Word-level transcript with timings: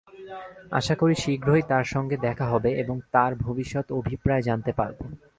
আশা 0.71 0.95
করি 0.95 1.15
শীঘ্রই 1.15 1.63
তাঁর 1.67 1.85
সঙ্গে 1.85 2.17
দেখা 2.17 2.45
হবে 2.45 2.69
এবং 2.73 2.95
তাঁর 3.11 3.31
ভবিষ্যৎ 3.35 3.85
অভিপ্রায় 3.91 4.41
জানতে 4.41 4.71
পারব। 4.73 4.97